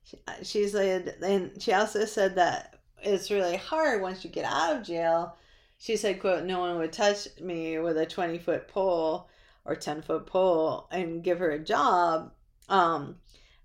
[0.04, 4.76] she, she said and she also said that it's really hard once you get out
[4.76, 5.36] of jail
[5.78, 9.28] she said quote no one would touch me with a 20 foot pole
[9.64, 12.32] or 10 foot pole and give her a job
[12.68, 13.16] um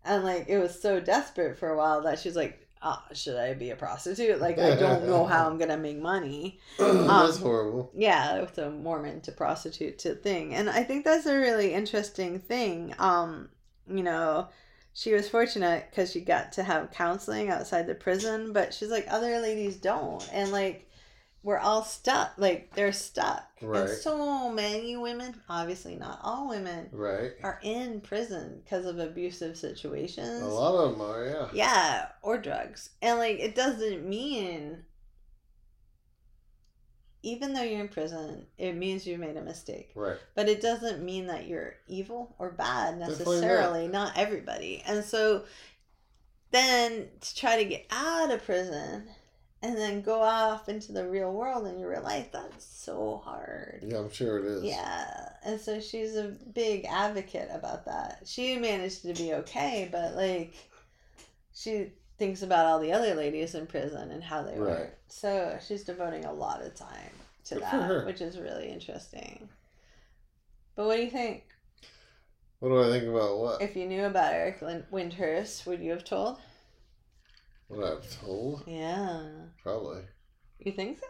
[0.04, 3.54] and like it was so desperate for a while that she's like oh, should i
[3.54, 4.40] be a prostitute?
[4.40, 6.60] Like i don't know how i'm gonna make money.
[6.80, 7.92] That's horrible.
[7.94, 10.54] yeah it's a mormon to prostitute to thing.
[10.56, 12.94] And i think that's a really interesting thing.
[13.00, 13.50] Um
[13.88, 14.48] you know
[14.94, 19.06] she was fortunate because she got to have counseling outside the prison but she's like
[19.10, 20.28] other ladies don't.
[20.32, 20.90] And like
[21.46, 23.82] we're all stuck like they're stuck Right.
[23.82, 27.34] and so many women obviously not all women Right.
[27.44, 31.48] are in prison because of abusive situations A lot of them are, yeah.
[31.54, 32.90] yeah, or drugs.
[33.02, 34.84] And like it doesn't mean
[37.22, 39.90] even though you're in prison, it means you made a mistake.
[39.96, 40.18] Right.
[40.36, 43.32] But it doesn't mean that you're evil or bad Definitely not.
[43.42, 44.84] necessarily, not everybody.
[44.86, 45.44] And so
[46.52, 49.08] then to try to get out of prison
[49.66, 53.84] and then go off into the real world and your real life, that's so hard.
[53.84, 54.64] Yeah, I'm sure it is.
[54.64, 58.22] Yeah, and so she's a big advocate about that.
[58.26, 60.54] She managed to be okay, but like
[61.54, 64.68] she thinks about all the other ladies in prison and how they were.
[64.68, 64.90] Right.
[65.08, 67.12] So she's devoting a lot of time
[67.46, 69.50] to Good that, which is really interesting.
[70.76, 71.44] But what do you think?
[72.60, 73.62] What do I think about what?
[73.64, 76.38] If you knew about Eric Windhurst, would you have told?
[77.68, 78.64] What I've told?
[78.68, 79.24] Yeah.
[79.62, 80.02] Probably.
[80.60, 81.06] You think so?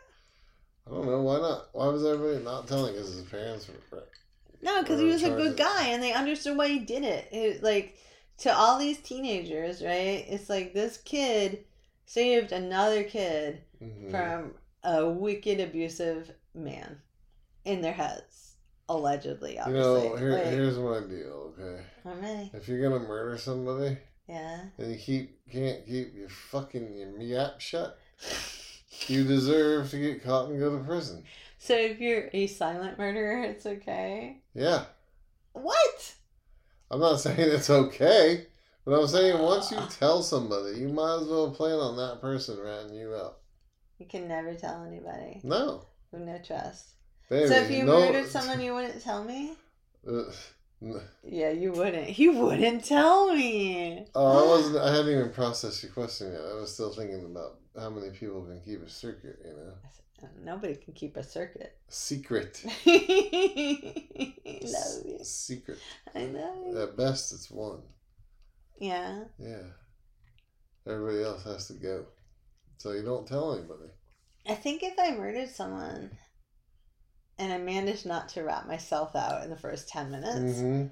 [0.87, 1.21] I don't know.
[1.21, 1.69] Why not?
[1.73, 2.93] Why was everybody not telling?
[2.95, 4.03] His parents were.
[4.62, 7.27] No, because he was a good guy, and they understood why he did it.
[7.31, 7.63] it.
[7.63, 7.97] Like
[8.39, 10.25] to all these teenagers, right?
[10.27, 11.65] It's like this kid
[12.06, 14.12] saved another kid Mhm.
[14.12, 17.01] from a wicked, abusive man
[17.63, 18.56] in their heads,
[18.89, 19.56] allegedly.
[19.56, 21.83] You Obviously, know, here, like, here's my deal, okay?
[22.06, 22.49] I'm.
[22.53, 23.97] If you're gonna murder somebody
[24.28, 24.62] Yeah.
[24.78, 27.98] and you keep can't keep your fucking your yap shut,
[29.08, 31.23] you deserve to get caught and go to prison.
[31.60, 34.42] So if you're a silent murderer, it's okay.
[34.54, 34.86] Yeah,
[35.54, 36.13] What?
[36.92, 38.46] I'm not saying it's okay,
[38.86, 42.60] but I'm saying once you tell somebody, you might as well plan on that person
[42.60, 43.38] ratting you out.
[44.00, 45.40] You can never tell anybody.
[45.44, 46.90] No, With no trust.
[47.30, 49.54] Baby, so if you no- murdered someone, you wouldn't tell me?
[50.84, 52.08] Uh, Yeah, you wouldn't.
[52.08, 54.06] He wouldn't tell me.
[54.15, 54.78] oh, I wasn't.
[54.78, 56.42] I hadn't even processed your question yet.
[56.42, 59.40] I was still thinking about how many people can keep a secret.
[59.46, 59.73] You know,
[60.44, 61.78] Nobody can keep a circuit.
[61.90, 62.63] secret.
[62.86, 62.96] Love
[65.06, 65.19] you.
[65.23, 65.78] secret.
[66.15, 66.73] I know.
[66.82, 67.82] At best, it's one.
[68.80, 69.26] Yeah.
[69.38, 69.63] Yeah.
[70.88, 72.06] Everybody else has to go,
[72.78, 73.90] so you don't tell anybody.
[74.48, 76.12] I think if I murdered someone
[77.38, 80.86] and I managed not to rat myself out in the first 10 minutes, hmm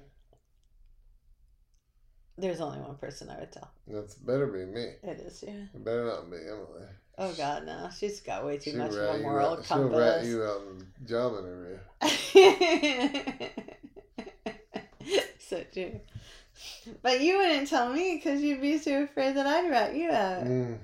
[2.36, 3.70] there's only one person I would tell.
[3.86, 4.94] That's better be me.
[5.04, 5.52] It is yeah.
[5.72, 6.88] It better not be Emily.
[7.16, 7.88] Oh, God, no.
[7.96, 10.78] She's got way too She'll much of a moral out- She'll rat you out in
[10.78, 11.78] the job interview.
[15.38, 16.00] so true.
[17.02, 20.42] But you wouldn't tell me because you'd be too afraid that I'd rat you out.
[20.44, 20.78] Mm.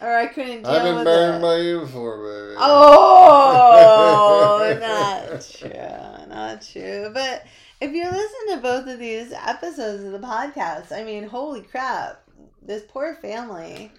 [0.00, 1.42] Or I couldn't deal I've been with burned it.
[1.46, 2.56] by you before, baby.
[2.58, 6.34] Oh, not true.
[6.34, 7.10] Not true.
[7.14, 7.44] But
[7.80, 12.22] if you listen to both of these episodes of the podcast, I mean, holy crap.
[12.62, 13.92] This poor family.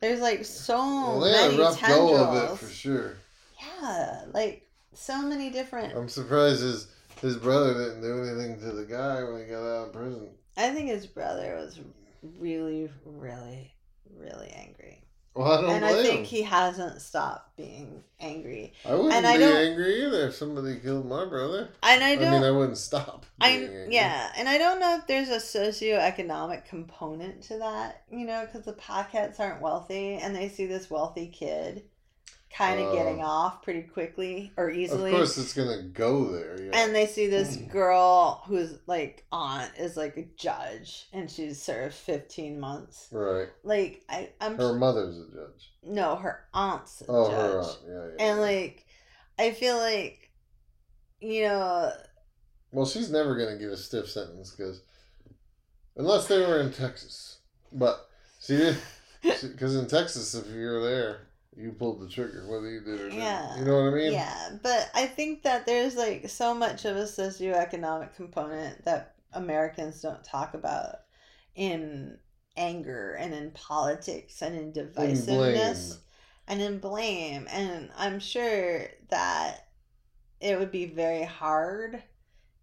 [0.00, 2.10] There's like so Well, many rough tendrils.
[2.10, 3.14] go of it for sure.
[3.60, 5.96] Yeah, like so many different.
[5.96, 6.88] I'm surprised his
[7.20, 10.28] his brother didn't do anything to the guy when he got out of prison.
[10.56, 11.78] I think his brother was
[12.40, 13.72] really, really,
[14.18, 15.01] really angry.
[15.34, 16.24] Well, I don't and I think him.
[16.24, 18.74] he hasn't stopped being angry.
[18.84, 21.70] I wouldn't and I be don't- angry either if somebody killed my brother.
[21.82, 22.32] And I I, don't.
[22.32, 23.24] mean, I wouldn't stop.
[23.40, 28.44] I yeah, and I don't know if there's a socioeconomic component to that, you know,
[28.44, 31.82] because the Paquette's aren't wealthy, and they see this wealthy kid
[32.56, 35.10] kind of Uh, getting off pretty quickly or easily.
[35.10, 36.60] Of course, it's gonna go there.
[36.62, 36.70] Yeah.
[36.74, 37.70] and they see this Mm.
[37.70, 43.08] girl who's like aunt is like a judge, and she's served fifteen months.
[43.10, 43.48] right.
[43.64, 45.72] Like I, I'm Her mother's a judge.
[45.82, 47.36] no, her aunt's a Oh, judge.
[47.40, 47.78] her aunt.
[47.86, 48.30] Yeah, yeah.
[48.30, 48.44] and yeah.
[48.44, 48.86] like
[49.38, 50.30] I feel like
[51.20, 51.92] you know
[52.72, 54.82] Well, she's never going to get a stiff sentence because
[55.96, 57.38] unless they were in Texas.
[57.72, 58.08] But
[58.40, 58.74] see,
[59.22, 63.18] because in Texas, if you're there, you pulled the trigger, whether you did or didn't.
[63.18, 63.58] Yeah.
[63.58, 64.12] You know what I mean?
[64.12, 70.00] yeah but i think that there's like so much of a socioeconomic component that americans
[70.00, 70.96] don't talk about
[71.54, 72.18] in
[72.56, 75.98] anger and in politics and in divisiveness
[76.48, 79.68] and in blame and i'm sure that
[80.40, 82.02] it would be very hard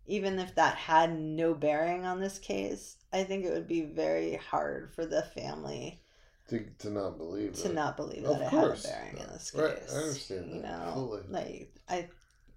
[0.05, 4.35] even if that had no bearing on this case i think it would be very
[4.35, 6.01] hard for the family
[6.49, 7.73] To, to not believe to that.
[7.73, 8.85] not believe Of that it course.
[8.85, 9.61] had a bearing in this case.
[9.61, 11.21] Right, I understand You that know, fully.
[11.29, 12.07] like I,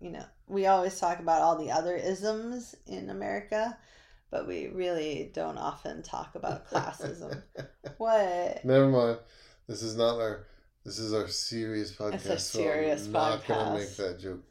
[0.00, 3.76] you know, we always talk about all the other isms in America,
[4.30, 7.42] but we really don't often talk about classism.
[7.98, 8.64] what?
[8.64, 9.18] Never mind.
[9.68, 10.46] This is not our.
[10.84, 12.14] This is our serious podcast.
[12.14, 13.74] It's a so I'm serious not gonna podcast.
[13.78, 14.42] make that joke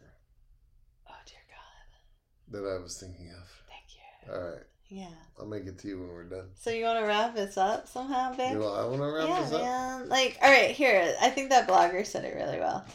[1.09, 2.61] Oh dear God!
[2.61, 3.47] that I was thinking of.
[3.67, 4.33] Thank you.
[4.33, 5.07] All right, Yeah.
[5.39, 6.49] I'll make it to you when we're done.
[6.55, 8.57] So you want to wrap this up somehow, babe?
[8.57, 9.61] Do I want to wrap yeah, this up?
[9.61, 10.09] man.
[10.09, 11.15] Like, all right, here.
[11.21, 12.85] I think that blogger said it really well.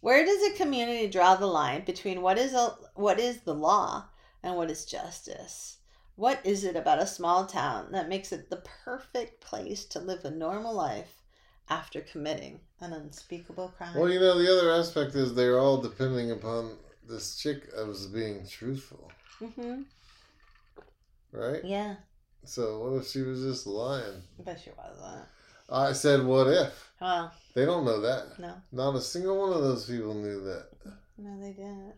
[0.00, 4.04] Where does a community draw the line between what is a what is the law
[4.42, 5.78] and what is justice?
[6.16, 10.24] What is it about a small town that makes it the perfect place to live
[10.24, 11.22] a normal life
[11.68, 13.94] after committing an unspeakable crime?
[13.96, 16.76] Well, you know, the other aspect is they're all depending upon
[17.08, 19.82] this chick as being truthful, mm-hmm.
[21.34, 21.64] Right?
[21.64, 21.96] Yeah,
[22.44, 24.22] So what if she was just lying?
[24.44, 25.26] but she wasn't.
[25.68, 26.92] I said, what if?
[27.00, 28.38] Well, They don't know that.
[28.38, 30.68] no, Not a single one of those people knew that.
[31.18, 31.94] no, they didn't.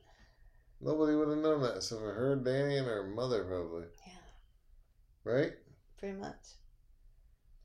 [0.81, 3.85] Nobody would have known that except for her, Danny, and her mother, probably.
[4.07, 4.13] Yeah,
[5.25, 5.53] Right?
[5.99, 6.37] pretty much.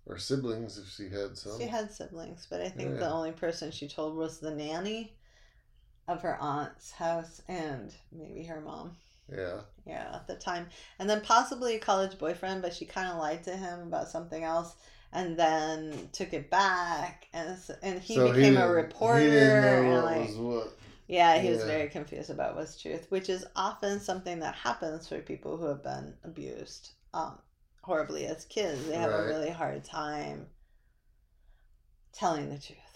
[0.05, 1.59] Or siblings, if she had some.
[1.59, 2.97] She had siblings, but I think Yeah.
[2.97, 5.15] the only person she told was the nanny
[6.07, 8.97] of her aunt's house and maybe her mom.
[9.29, 9.61] Yeah.
[9.85, 10.67] Yeah, at the time.
[10.99, 14.43] And then possibly a college boyfriend, but she kind of lied to him about something
[14.43, 14.75] else
[15.11, 17.27] and then took it back.
[17.33, 19.23] And, and he So became a reporter.
[19.23, 20.77] He didn't know and like, was what.
[21.07, 25.19] yeah, he was very confused about what's truth, which is often something that happens for
[25.21, 27.37] people who have been abused um,
[27.81, 28.87] horribly as kids.
[28.87, 30.47] They have a really hard time
[32.13, 32.90] telling the truth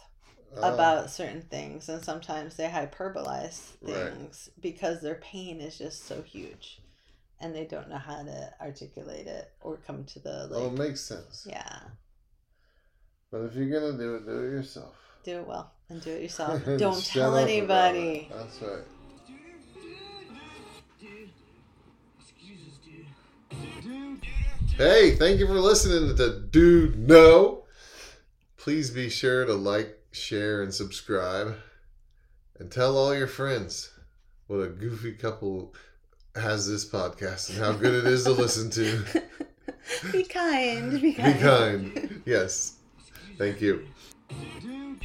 [0.58, 4.14] Oh, about certain things, and sometimes they hyperbolize Right.
[4.14, 6.82] things because their pain is just so huge,
[7.40, 11.02] and they don't know how to articulate it or come to the Well, it makes
[11.02, 11.46] sense.
[11.50, 11.80] yeah,
[13.32, 14.96] But if you're to do it, do it yourself.
[15.24, 16.64] do it well and do it yourself.
[16.78, 18.30] Don't tell anybody.
[18.32, 18.84] That's right.
[21.02, 21.30] Dude.
[22.20, 23.84] Excuses, dude.
[23.84, 24.24] Dude.
[24.78, 27.64] Hey, thank you for listening to Dude No.
[28.58, 31.56] Please be sure to like, share, and subscribe.
[32.60, 33.92] And tell all your friends.
[34.48, 35.74] what a goofy couple
[36.36, 39.04] has this podcast and how good it is to listen to.
[40.12, 40.92] be kind.
[40.92, 41.40] Be Be kind.
[41.40, 42.22] kind.
[42.26, 42.78] Yes.
[43.38, 43.86] Thank you.
[44.62, 45.00] Dude.